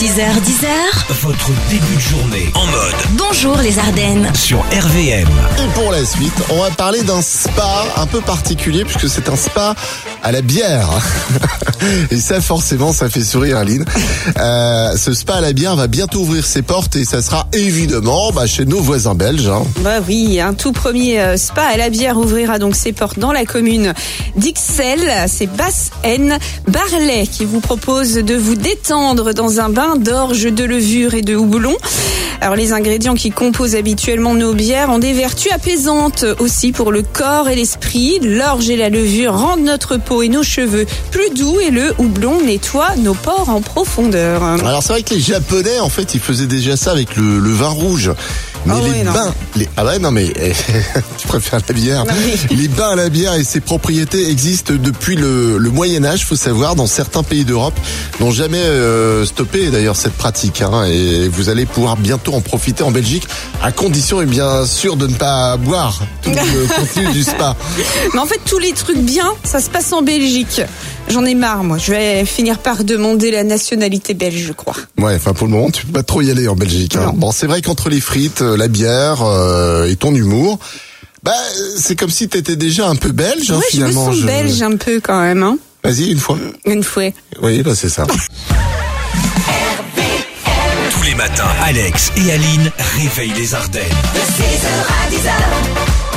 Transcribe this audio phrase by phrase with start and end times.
[0.00, 4.30] 6h10h, Votre début de journée en mode bonjour les Ardennes.
[4.34, 5.28] sur RVM.
[5.28, 9.36] Et pour la suite, on va parler d'un spa un peu particulier puisque c'est un
[9.36, 9.74] spa
[10.22, 10.88] à la bière.
[12.10, 13.84] et ça, forcément, ça fait sourire Aline.
[14.38, 18.32] Euh, ce spa à la bière va bientôt ouvrir ses portes et ça sera évidemment
[18.32, 19.48] bah, chez nos voisins belges.
[19.48, 19.64] hein.
[19.80, 23.32] Bah oui, un tout premier euh, spa à la bière ouvrira donc ses portes dans
[23.32, 23.92] la commune
[24.36, 25.12] d'Ixelles.
[25.28, 26.38] C'est Basse-Haine
[26.68, 31.34] Barlet qui vous propose de vous détendre dans un bain d'orge, de levure et de
[31.36, 31.76] houblon.
[32.42, 37.02] Alors les ingrédients qui composent habituellement nos bières ont des vertus apaisantes aussi pour le
[37.02, 38.18] corps et l'esprit.
[38.22, 42.40] L'orge et la levure rendent notre peau et nos cheveux plus doux et le houblon
[42.40, 44.42] nettoie nos pores en profondeur.
[44.42, 47.50] Alors c'est vrai que les Japonais, en fait, ils faisaient déjà ça avec le, le
[47.50, 48.10] vin rouge.
[48.66, 49.12] Mais Ah les non.
[49.12, 50.26] bains, les, ah ouais non mais
[51.18, 52.04] tu préfères la bière.
[52.50, 56.36] Les bains à la bière et ses propriétés existent depuis le, le Moyen Âge, faut
[56.36, 57.78] savoir, dans certains pays d'Europe,
[58.20, 60.60] n'ont jamais euh, stoppé d'ailleurs cette pratique.
[60.62, 63.26] hein, et vous allez pouvoir bientôt en profiter en Belgique,
[63.62, 67.56] à condition et bien sûr de ne pas boire tout le contenu du spa.
[68.14, 70.60] Mais en fait, tous les trucs bien, ça se passe en Belgique.
[71.08, 71.76] J'en ai marre, moi.
[71.78, 74.76] Je vais finir par demander la nationalité belge, je crois.
[74.98, 76.96] Ouais, enfin pour le moment, tu peux pas trop y aller en Belgique.
[76.96, 77.06] hein.
[77.06, 77.12] Non.
[77.14, 80.58] Bon, c'est vrai qu'entre les frites, euh, la bière euh, et ton humour,
[81.24, 81.32] bah
[81.76, 84.06] c'est comme si t'étais déjà un peu belge hein, ouais, je me finalement.
[84.06, 85.58] sens je- belge un peu quand même, hein.
[85.82, 86.38] Vas-y une fois.
[86.66, 87.10] Une fois.
[87.42, 88.06] Oui, bah c'est ça.
[90.92, 93.82] Tous les matins, Alex et Aline réveillent les Ardennes.
[94.14, 96.09] De 6h à 10h, bonjour les Ardennes.